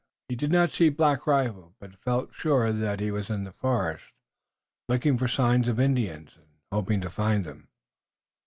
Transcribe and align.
He 0.29 0.35
did 0.35 0.51
not 0.51 0.71
see 0.71 0.89
Black 0.89 1.27
Rifle, 1.27 1.75
but 1.79 1.91
he 1.91 1.95
felt 1.97 2.33
sure 2.33 2.73
that 2.73 2.99
he 2.99 3.11
was 3.11 3.29
in 3.29 3.43
the 3.43 3.51
forest, 3.51 4.05
looking 4.89 5.15
for 5.15 5.25
the 5.25 5.29
signs 5.31 5.67
of 5.67 5.79
Indians 5.79 6.31
and 6.37 6.47
hoping 6.71 7.01
to 7.01 7.09
find 7.11 7.45
them. 7.45 7.67